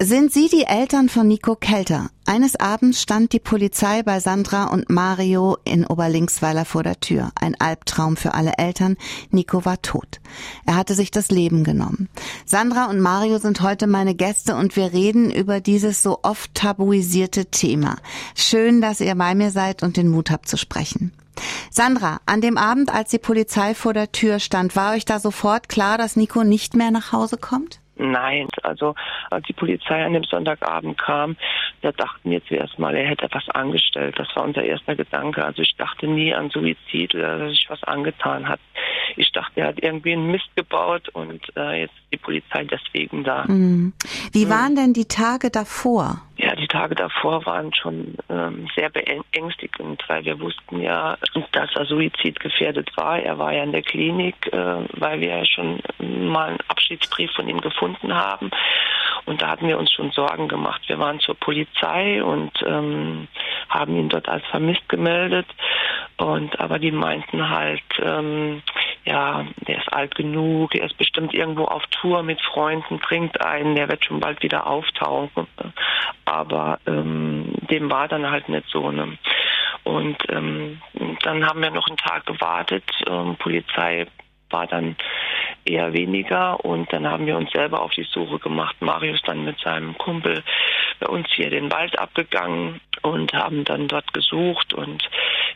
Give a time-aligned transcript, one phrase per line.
[0.00, 2.10] Sind Sie die Eltern von Nico Kelter?
[2.24, 7.32] Eines Abends stand die Polizei bei Sandra und Mario in Oberlinksweiler vor der Tür.
[7.34, 8.96] Ein Albtraum für alle Eltern.
[9.32, 10.20] Nico war tot.
[10.66, 12.08] Er hatte sich das Leben genommen.
[12.46, 17.46] Sandra und Mario sind heute meine Gäste und wir reden über dieses so oft tabuisierte
[17.46, 17.96] Thema.
[18.36, 21.12] Schön, dass ihr bei mir seid und den Mut habt zu sprechen.
[21.72, 25.68] Sandra, an dem Abend, als die Polizei vor der Tür stand, war euch da sofort
[25.68, 27.80] klar, dass Nico nicht mehr nach Hause kommt?
[27.98, 28.94] Nein, also
[29.30, 31.36] als die Polizei an dem Sonntagabend kam,
[31.82, 34.18] da dachten wir zuerst mal, er hätte etwas angestellt.
[34.18, 35.44] Das war unser erster Gedanke.
[35.44, 38.60] Also ich dachte nie an Suizid oder dass sich was angetan hat.
[39.16, 43.24] Ich dachte, er hat irgendwie einen Mist gebaut und äh, jetzt ist die Polizei deswegen
[43.24, 43.44] da.
[43.46, 43.92] Mhm.
[44.32, 46.22] Wie waren denn die Tage davor?
[46.78, 51.16] Tage davor waren schon ähm, sehr beängstigend, weil wir wussten ja,
[51.50, 53.18] dass er suizidgefährdet war.
[53.18, 57.48] Er war ja in der Klinik, äh, weil wir ja schon mal einen Abschiedsbrief von
[57.48, 58.50] ihm gefunden haben.
[59.26, 60.82] Und da hatten wir uns schon Sorgen gemacht.
[60.86, 63.26] Wir waren zur Polizei und ähm,
[63.68, 65.46] haben ihn dort als vermisst gemeldet.
[66.16, 68.62] Und aber die meinten halt, ähm,
[69.08, 73.74] ja, der ist alt genug, er ist bestimmt irgendwo auf Tour mit Freunden, trinkt einen,
[73.74, 75.46] der wird schon bald wieder auftauchen.
[76.26, 78.90] Aber ähm, dem war dann halt nicht so.
[78.90, 79.16] Ne?
[79.84, 80.82] Und ähm,
[81.22, 82.84] dann haben wir noch einen Tag gewartet.
[83.08, 84.06] Ähm, Polizei
[84.50, 84.96] war dann
[85.64, 88.76] eher weniger und dann haben wir uns selber auf die Suche gemacht.
[88.80, 90.42] Marius dann mit seinem Kumpel
[91.00, 95.08] bei uns hier den Wald abgegangen und haben dann dort gesucht und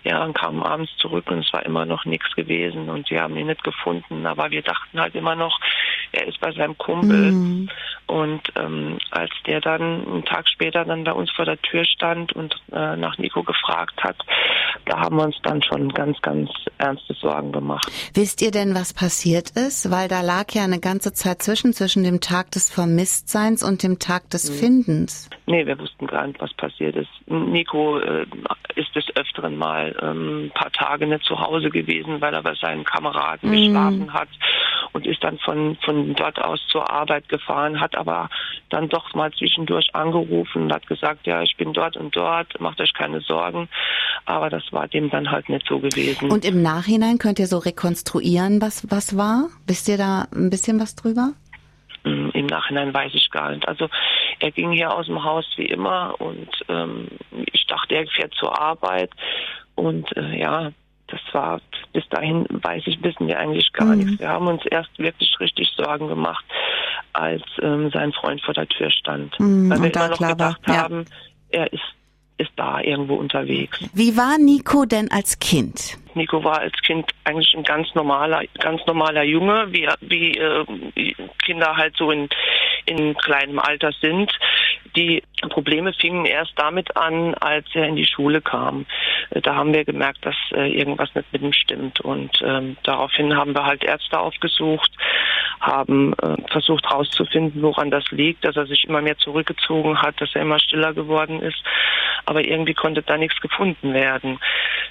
[0.04, 3.36] ja, und kamen abends zurück und es war immer noch nichts gewesen und wir haben
[3.36, 5.60] ihn nicht gefunden, aber wir dachten halt immer noch,
[6.12, 7.32] er ist bei seinem Kumpel.
[7.32, 7.70] Mhm.
[8.06, 12.32] Und ähm, als der dann einen Tag später dann bei uns vor der Tür stand
[12.34, 14.16] und äh, nach Nico gefragt hat,
[14.84, 17.90] da haben wir uns dann schon ganz, ganz ernste Sorgen gemacht.
[18.12, 19.90] Wisst ihr denn, was passiert ist?
[19.90, 23.98] Weil da lag ja eine ganze Zeit zwischen, zwischen dem Tag des Vermisstseins und dem
[23.98, 24.54] Tag des mhm.
[24.54, 25.30] Findens.
[25.52, 27.10] Nee, wir wussten gar nicht, was passiert ist.
[27.26, 28.24] Nico äh,
[28.74, 32.54] ist des Öfteren mal ähm, ein paar Tage nicht zu Hause gewesen, weil er bei
[32.54, 33.54] seinen Kameraden mhm.
[33.54, 34.30] geschlafen hat
[34.94, 38.30] und ist dann von, von dort aus zur Arbeit gefahren, hat aber
[38.70, 42.80] dann doch mal zwischendurch angerufen und hat gesagt, ja, ich bin dort und dort, macht
[42.80, 43.68] euch keine Sorgen.
[44.24, 46.30] Aber das war dem dann halt nicht so gewesen.
[46.30, 49.48] Und im Nachhinein könnt ihr so rekonstruieren, was, was war?
[49.66, 51.34] Wisst ihr da ein bisschen was drüber?
[52.04, 53.68] Im Nachhinein weiß ich gar nicht.
[53.68, 53.88] Also
[54.42, 57.08] er ging hier aus dem Haus wie immer und ähm,
[57.52, 59.10] ich dachte, er fährt zur Arbeit
[59.76, 60.72] und äh, ja,
[61.06, 61.60] das war
[61.92, 63.98] bis dahin weiß ich wissen wir eigentlich gar mhm.
[63.98, 64.18] nichts.
[64.18, 66.44] Wir haben uns erst wirklich richtig Sorgen gemacht,
[67.12, 70.76] als ähm, sein Freund vor der Tür stand, mhm, weil wir immer noch gedacht war,
[70.76, 71.04] haben,
[71.52, 71.60] ja.
[71.60, 71.84] er ist
[72.38, 73.78] ist da irgendwo unterwegs.
[73.94, 75.96] Wie war Nico denn als Kind?
[76.14, 81.14] Nico war als Kind eigentlich ein ganz normaler, ganz normaler Junge, wie, wie äh,
[81.44, 82.28] Kinder halt so in,
[82.86, 84.32] in kleinem Alter sind.
[84.96, 88.86] Die Probleme fingen erst damit an, als er in die Schule kam.
[89.30, 92.00] Äh, da haben wir gemerkt, dass äh, irgendwas nicht mit ihm stimmt.
[92.00, 94.90] Und ähm, daraufhin haben wir halt Ärzte aufgesucht,
[95.60, 100.34] haben äh, versucht herauszufinden, woran das liegt, dass er sich immer mehr zurückgezogen hat, dass
[100.34, 101.62] er immer stiller geworden ist.
[102.24, 104.38] Aber irgendwie konnte da nichts gefunden werden.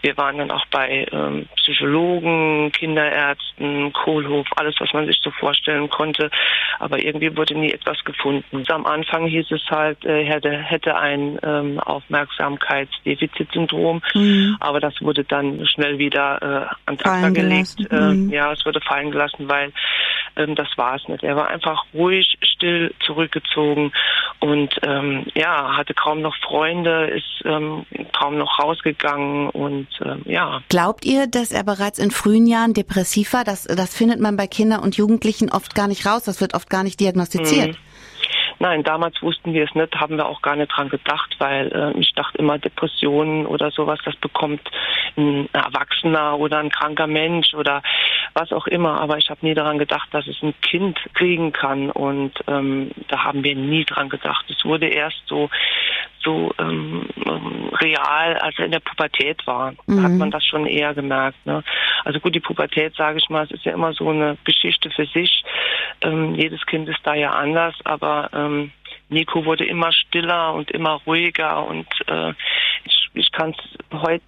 [0.01, 5.89] Wir waren dann auch bei ähm, Psychologen, Kinderärzten, Kohlhof, alles, was man sich so vorstellen
[5.89, 6.29] konnte.
[6.79, 8.63] Aber irgendwie wurde nie etwas gefunden.
[8.67, 14.01] Am Anfang hieß es halt, er hätte, hätte ein ähm, Aufmerksamkeitsdefizitsyndrom.
[14.13, 14.57] Mhm.
[14.59, 17.78] Aber das wurde dann schnell wieder äh, an Tag gelegt.
[17.89, 18.29] Äh, mhm.
[18.29, 19.72] Ja, es wurde fallen gelassen, weil
[20.35, 21.23] ähm, das war es nicht.
[21.23, 23.91] Er war einfach ruhig, still, zurückgezogen
[24.40, 27.85] und ähm, ja, hatte kaum noch Freunde, ist ähm,
[28.17, 30.61] kaum noch rausgegangen und ähm, ja.
[30.69, 33.44] Glaubt ihr, dass er bereits in frühen Jahren depressiv war?
[33.44, 36.23] Das, das findet man bei Kindern und Jugendlichen oft gar nicht raus.
[36.23, 37.69] Das wird oft gar nicht diagnostiziert.
[37.69, 37.78] Mhm.
[38.61, 41.99] Nein, damals wussten wir es nicht, haben wir auch gar nicht dran gedacht, weil äh,
[41.99, 44.61] ich dachte immer, Depressionen oder sowas, das bekommt
[45.17, 47.81] ein Erwachsener oder ein kranker Mensch oder
[48.35, 49.01] was auch immer.
[49.01, 51.89] Aber ich habe nie daran gedacht, dass es ein Kind kriegen kann.
[51.89, 54.45] Und ähm, da haben wir nie dran gedacht.
[54.47, 55.49] Es wurde erst so
[56.23, 57.08] so ähm,
[57.79, 59.73] real, als er in der Pubertät war.
[59.85, 60.03] Mhm.
[60.03, 61.46] hat man das schon eher gemerkt.
[61.46, 61.64] Ne?
[62.03, 65.06] Also gut, die Pubertät, sage ich mal, es ist ja immer so eine Geschichte für
[65.06, 65.44] sich.
[66.02, 68.72] Ähm, jedes Kind ist da ja anders, aber ähm,
[69.09, 72.34] Nico wurde immer stiller und immer ruhiger und äh,
[72.85, 74.24] ich, ich kann es heute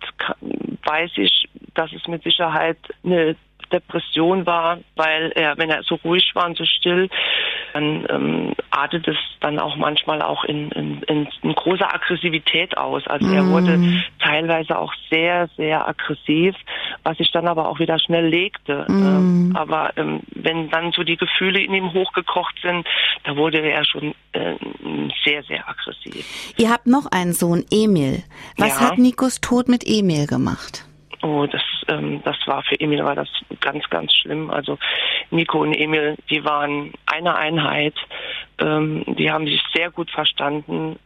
[0.85, 3.35] weiß ich, dass es mit Sicherheit eine
[3.73, 7.09] Depression war, weil er, wenn er so ruhig war und so still,
[7.73, 13.05] dann ähm, artet es dann auch manchmal auch in, in, in, in großer Aggressivität aus.
[13.07, 14.03] Also er wurde mhm.
[14.19, 16.55] teilweise auch sehr, sehr aggressiv,
[17.03, 18.85] was sich dann aber auch wieder schnell legte.
[18.87, 18.91] Mm.
[18.91, 22.85] Ähm, aber ähm, wenn dann so die Gefühle in ihm hochgekocht sind,
[23.23, 24.55] da wurde er schon äh,
[25.23, 26.53] sehr, sehr aggressiv.
[26.57, 28.23] Ihr habt noch einen Sohn, Emil.
[28.57, 28.89] Was ja.
[28.89, 30.85] hat Nikos Tod mit Emil gemacht?
[31.23, 33.29] Oh, das, ähm, das war für Emil war das
[33.61, 34.51] ganz, ganz schlimm.
[34.51, 34.77] Also
[35.31, 37.95] Nico und Emil, die waren eine Einheit.
[38.59, 40.99] Ähm, die haben sich sehr gut verstanden.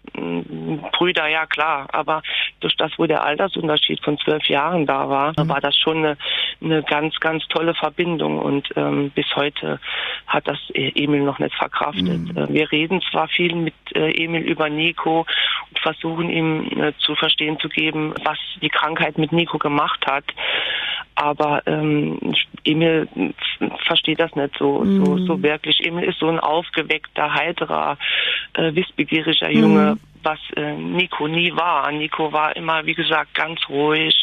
[0.98, 2.24] Brüder, ja klar, aber
[2.60, 5.50] durch das, wo der Altersunterschied von zwölf Jahren da war, mhm.
[5.50, 6.18] war das schon eine,
[6.62, 9.80] eine ganz, ganz tolle Verbindung und ähm, bis heute
[10.28, 12.34] hat das e-, Emil noch nicht verkraftet.
[12.34, 12.38] Mhm.
[12.38, 15.26] Äh, wir reden zwar viel mit äh, Emil über Nico
[15.70, 20.26] und versuchen ihm äh, zu verstehen zu geben, was die Krankheit mit Nico gemacht hat,
[21.18, 22.20] aber ähm,
[22.64, 23.08] Emil
[23.88, 25.04] versteht das nicht so, mhm.
[25.04, 25.84] so, so wirklich.
[25.84, 27.98] Emil ist so ein aufgeweckter, heiterer,
[28.54, 30.00] äh, wissbegieriger Junge, mhm.
[30.24, 31.92] Was äh, Nico nie war.
[31.92, 34.16] Nico war immer, wie gesagt, ganz ruhig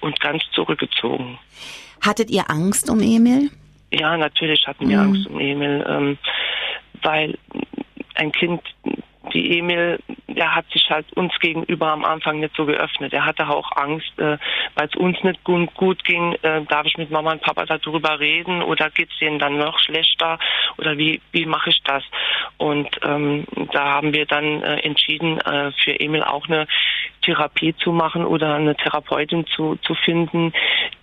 [0.00, 1.38] und ganz zurückgezogen.
[2.00, 3.50] Hattet ihr Angst um Emil?
[3.90, 5.14] Ja, natürlich hatten wir mhm.
[5.14, 6.18] Angst um Emil, ähm,
[7.02, 7.38] weil
[8.14, 8.60] ein Kind
[9.32, 13.12] die Emil, der hat sich halt uns gegenüber am Anfang nicht so geöffnet.
[13.12, 14.38] Er hatte auch Angst, äh,
[14.74, 18.20] weil es uns nicht gut, gut ging, äh, darf ich mit Mama und Papa darüber
[18.20, 20.38] reden oder geht es denen dann noch schlechter
[20.76, 22.02] oder wie, wie mache ich das?
[22.56, 26.66] Und ähm, da haben wir dann äh, entschieden, äh, für Emil auch eine
[27.22, 30.52] Therapie zu machen oder eine Therapeutin zu, zu finden,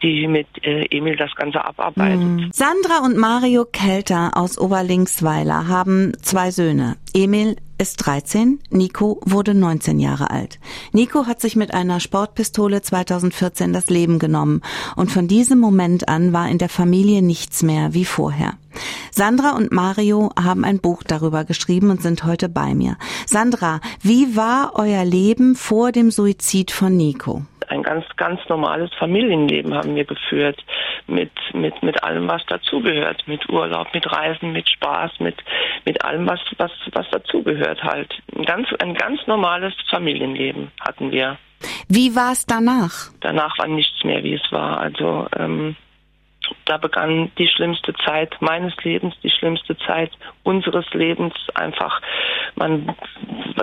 [0.01, 2.19] die mit äh, Emil das Ganze abarbeitet.
[2.19, 2.49] Mhm.
[2.51, 6.97] Sandra und Mario Kelter aus Oberlinksweiler haben zwei Söhne.
[7.13, 10.59] Emil ist 13, Nico wurde 19 Jahre alt.
[10.91, 14.61] Nico hat sich mit einer Sportpistole 2014 das Leben genommen
[14.95, 18.53] und von diesem Moment an war in der Familie nichts mehr wie vorher.
[19.11, 22.97] Sandra und Mario haben ein Buch darüber geschrieben und sind heute bei mir.
[23.25, 27.43] Sandra, wie war euer Leben vor dem Suizid von Nico?
[27.69, 30.63] Ein ganz, ganz normales Familienleben haben wir geführt.
[31.07, 33.27] Mit, mit, mit allem, was dazugehört.
[33.27, 35.35] Mit Urlaub, mit Reisen, mit Spaß, mit,
[35.85, 38.13] mit allem, was, was, was dazugehört halt.
[38.35, 41.37] Ein ganz, ein ganz normales Familienleben hatten wir.
[41.87, 43.11] Wie war es danach?
[43.21, 44.79] Danach war nichts mehr, wie es war.
[44.79, 45.75] Also, ähm,
[46.65, 50.11] da begann die schlimmste Zeit meines Lebens, die schlimmste Zeit
[50.43, 51.33] unseres Lebens.
[51.53, 52.01] Einfach,
[52.55, 52.95] man,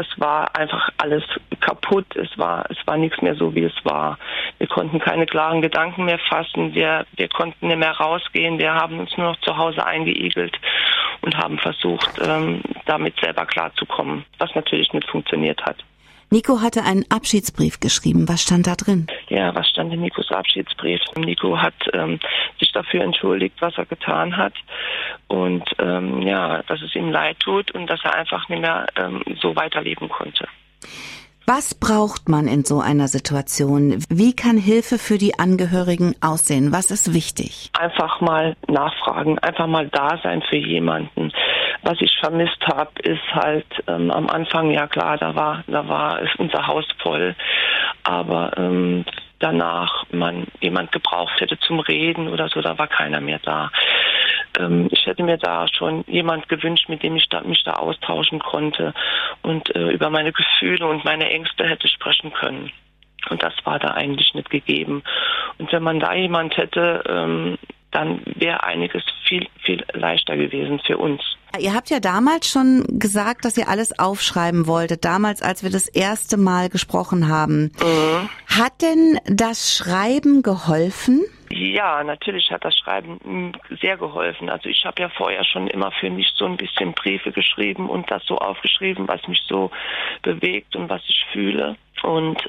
[0.01, 1.23] es war einfach alles
[1.61, 2.17] kaputt.
[2.17, 4.19] Es war, es war nichts mehr so, wie es war.
[4.59, 6.75] Wir konnten keine klaren Gedanken mehr fassen.
[6.75, 8.59] Wir, wir konnten nicht mehr rausgehen.
[8.59, 10.59] Wir haben uns nur noch zu Hause eingeigelt
[11.23, 15.77] und haben versucht, ähm, damit selber klarzukommen, was natürlich nicht funktioniert hat.
[16.31, 18.29] Nico hatte einen Abschiedsbrief geschrieben.
[18.29, 19.07] Was stand da drin?
[19.29, 21.01] Ja, was stand in Nikos Abschiedsbrief?
[21.17, 22.19] Nico hat ähm,
[22.59, 24.55] sich dafür entschuldigt, was er getan hat
[25.29, 29.23] und ähm, ja, dass es ihm leid tut und dass er einfach nicht mehr ähm,
[29.41, 30.47] so weiterleben konnte.
[31.47, 33.99] Was braucht man in so einer Situation?
[34.09, 36.71] Wie kann Hilfe für die Angehörigen aussehen?
[36.71, 37.71] Was ist wichtig?
[37.79, 41.33] Einfach mal nachfragen, einfach mal da sein für jemanden.
[41.83, 46.21] Was ich vermisst habe, ist halt ähm, am Anfang, ja klar, da war, da war
[46.21, 47.35] ist unser Haus voll,
[48.05, 49.05] aber ähm,
[49.41, 53.71] danach man jemand gebraucht hätte zum Reden oder so, da war keiner mehr da.
[54.59, 58.39] Ähm, ich hätte mir da schon jemand gewünscht, mit dem ich da, mich da austauschen
[58.39, 58.95] konnte
[59.43, 62.71] und äh, über meine Gefühle und meine Ängste hätte sprechen können.
[63.31, 65.03] Und das war da eigentlich nicht gegeben.
[65.59, 67.59] Und wenn man da jemand hätte, ähm,
[67.91, 71.23] dann wäre einiges viel, viel leichter gewesen für uns.
[71.59, 75.87] Ihr habt ja damals schon gesagt, dass ihr alles aufschreiben wolltet, damals, als wir das
[75.87, 77.73] erste Mal gesprochen haben.
[77.81, 78.29] Mhm.
[78.47, 81.23] Hat denn das Schreiben geholfen?
[81.51, 84.49] Ja, natürlich hat das Schreiben hm, sehr geholfen.
[84.49, 88.11] Also ich habe ja vorher schon immer für mich so ein bisschen Briefe geschrieben und
[88.11, 89.71] das so aufgeschrieben, was mich so
[90.23, 91.77] bewegt und was ich fühle.
[92.03, 92.43] Und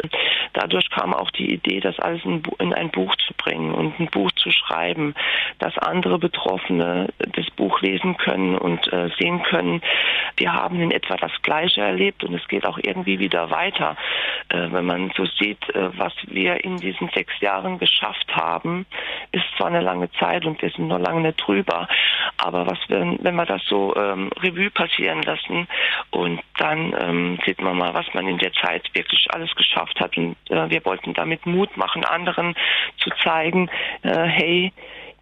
[0.54, 4.32] dadurch kam auch die Idee, das alles in ein Buch zu bringen und ein Buch
[4.32, 5.16] zu schreiben,
[5.60, 9.82] dass andere Betroffene das Buch lesen können und äh, sehen können,
[10.38, 13.96] wir haben in etwa das Gleiche erlebt und es geht auch irgendwie wieder weiter.
[14.50, 18.86] Äh, wenn man so sieht, äh, was wir in diesen sechs Jahren geschafft haben,
[19.32, 21.88] ist zwar eine lange Zeit und wir sind noch lange nicht drüber,
[22.38, 25.68] aber was wir, wenn wir das so ähm, Revue passieren lassen
[26.12, 30.00] und dann ähm, sieht man mal, was man in der Zeit wirklich alles alles geschafft
[30.00, 30.18] hat.
[30.18, 32.56] Und äh, wir wollten damit Mut machen, anderen
[32.98, 33.70] zu zeigen,
[34.04, 34.74] äh, hey,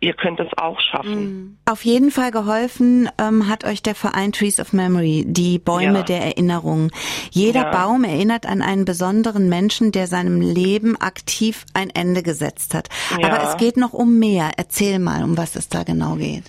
[0.01, 1.23] ihr könnt es auch schaffen.
[1.23, 1.57] Mhm.
[1.65, 6.03] Auf jeden Fall geholfen ähm, hat euch der Verein Trees of Memory, die Bäume ja.
[6.03, 6.91] der Erinnerung.
[7.29, 7.71] Jeder ja.
[7.71, 12.89] Baum erinnert an einen besonderen Menschen, der seinem Leben aktiv ein Ende gesetzt hat.
[13.19, 13.27] Ja.
[13.27, 14.51] Aber es geht noch um mehr.
[14.57, 16.45] Erzähl mal, um was es da genau geht.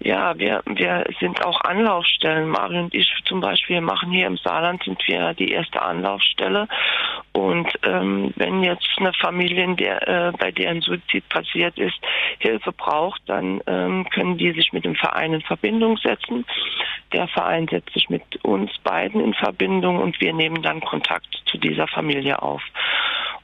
[0.00, 2.48] Ja, wir, wir sind auch Anlaufstellen.
[2.48, 6.68] Mario und ich zum Beispiel machen hier im Saarland sind wir die erste Anlaufstelle.
[7.32, 11.98] Und ähm, wenn jetzt eine Familie, in der, äh, bei der ein Suizid passiert ist,
[12.38, 16.46] Hilfe braucht, dann ähm, können die sich mit dem Verein in Verbindung setzen.
[17.12, 21.58] Der Verein setzt sich mit uns beiden in Verbindung und wir nehmen dann Kontakt zu
[21.58, 22.62] dieser Familie auf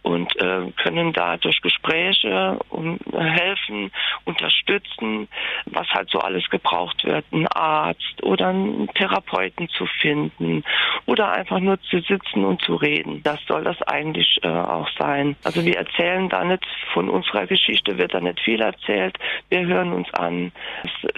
[0.04, 3.90] und äh, können da durch Gespräche um, helfen,
[4.26, 5.28] unterstützen,
[5.64, 10.62] was halt so alles gebraucht wird, einen Arzt oder einen Therapeuten zu finden
[11.06, 13.22] oder einfach nur zu sitzen und zu reden.
[13.22, 15.36] Das soll das eigentlich äh, auch sein.
[15.42, 19.18] Also wir erzählen da nicht von unserer Geschichte, wird da nicht viel erzählt.
[19.48, 20.52] Wir hören uns an,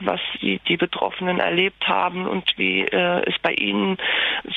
[0.00, 3.96] was die, die Betroffenen erlebt haben und wie äh, es bei ihnen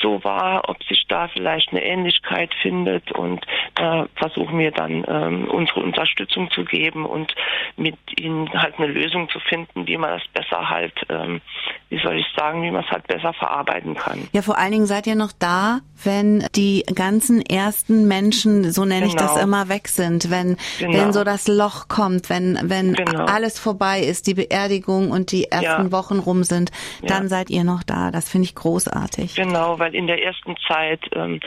[0.00, 3.44] so war, ob sich da vielleicht eine Ähnlichkeit findet und
[3.76, 7.34] äh, versuchen wir dann ähm, unsere Unterstützung zu geben und
[7.76, 11.40] mit ihnen halt eine Lösung zu finden, wie man das besser halt, ähm,
[11.88, 14.28] wie soll ich sagen, wie man es halt besser verarbeiten kann.
[14.32, 19.00] Ja, vor allen Dingen seid ihr noch da, wenn die ganzen ersten Menschen, so nenne
[19.00, 19.08] genau.
[19.08, 19.44] ich das genau.
[19.44, 20.98] immer, weg sind, wenn, genau.
[20.98, 23.24] wenn so das Loch kommt, wenn, wenn genau.
[23.24, 25.92] alles vorbei ist, die Beerdigung und die ersten ja.
[25.92, 26.70] Wochen rum sind,
[27.02, 27.28] dann ja.
[27.28, 28.10] seid ihr noch da.
[28.10, 29.34] Das finde ich großartig.
[29.34, 31.40] Genau, weil in der ersten Zeit ähm,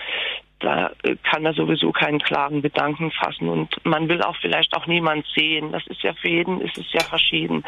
[0.64, 4.88] da äh, kann er sowieso keinen klaren Gedanken fassen und man will auch vielleicht auch
[4.88, 5.72] niemand sehen.
[5.72, 7.64] Das ist ja für jeden ist es ja verschieden.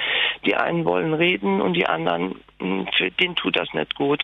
[0.46, 4.24] Die einen wollen reden und die anderen, für den tut das nicht gut.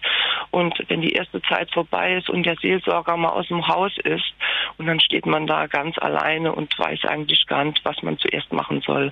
[0.51, 4.33] Und wenn die erste Zeit vorbei ist und der Seelsorger mal aus dem Haus ist
[4.77, 8.51] und dann steht man da ganz alleine und weiß eigentlich gar nicht, was man zuerst
[8.53, 9.11] machen soll.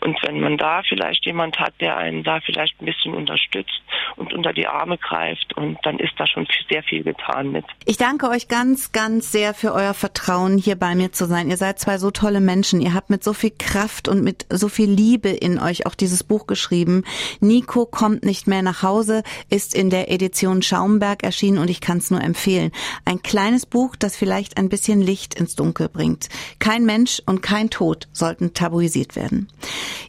[0.00, 3.82] Und wenn man da vielleicht jemand hat, der einen da vielleicht ein bisschen unterstützt
[4.16, 7.64] und unter die Arme greift und dann ist da schon sehr viel getan mit.
[7.84, 11.50] Ich danke euch ganz ganz, sehr für euer Vertrauen, hier bei mir zu sein.
[11.50, 12.80] Ihr seid zwei so tolle Menschen.
[12.80, 16.24] Ihr habt mit so viel Kraft und mit so viel Liebe in euch auch dieses
[16.24, 17.04] Buch geschrieben.
[17.40, 21.96] Nico kommt nicht mehr nach Hause, ist in der Edition Schaumberg erschienen und ich kann
[21.98, 22.70] es nur empfehlen.
[23.06, 26.28] Ein kleines Buch, das vielleicht ein bisschen Licht ins Dunkel bringt.
[26.58, 29.48] Kein Mensch und kein Tod sollten tabuisiert werden.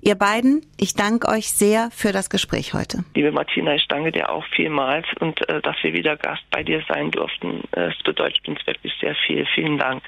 [0.01, 3.05] Ihr beiden, ich danke euch sehr für das Gespräch heute.
[3.15, 6.83] Liebe Martina, ich danke dir auch vielmals und äh, dass wir wieder Gast bei dir
[6.89, 7.62] sein durften.
[7.71, 9.45] Es bedeutet uns wirklich sehr viel.
[9.55, 10.01] Vielen Dank.